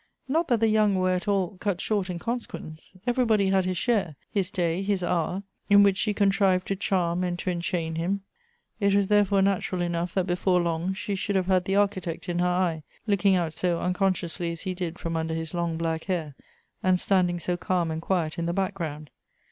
Not 0.27 0.47
that 0.47 0.61
the 0.61 0.67
young 0.67 0.95
were 0.95 1.11
at 1.11 1.27
all 1.27 1.57
cut 1.59 1.79
short 1.79 2.09
in 2.09 2.17
consequence. 2.17 2.95
Everybody 3.05 3.49
had 3.49 3.65
his 3.65 3.77
share, 3.77 4.15
his 4.31 4.49
day 4.49 4.81
his 4.81 5.03
hour, 5.03 5.43
in 5.69 5.83
which 5.83 5.95
she 5.97 6.11
contrived 6.11 6.65
to 6.69 6.75
charm 6.75 7.23
and 7.23 7.37
to 7.37 7.51
enchain 7.51 7.93
him. 7.97 8.21
It 8.79 8.95
was 8.95 9.09
therefore 9.09 9.43
natural 9.43 9.79
enough 9.83 10.15
that 10.15 10.25
before 10.25 10.59
long 10.59 10.95
she 10.95 11.13
should 11.13 11.35
have 11.35 11.45
had 11.45 11.65
the 11.65 11.75
Architect 11.75 12.27
in 12.27 12.39
her 12.39 12.47
eye, 12.47 12.81
looking 13.05 13.35
out 13.35 13.53
so 13.53 13.79
unconsciously 13.79 14.51
as 14.51 14.61
he 14.61 14.73
did 14.73 14.97
from 14.97 15.15
under 15.15 15.35
his 15.35 15.53
long 15.53 15.77
black 15.77 16.05
hair, 16.05 16.33
and 16.81 16.99
standing 16.99 17.37
so 17.39 17.55
calm 17.55 17.91
and 17.91 18.01
quiet 18.01 18.39
in 18.39 18.47
the 18.47 18.53
back 18.53 18.73
ground. 18.73 19.11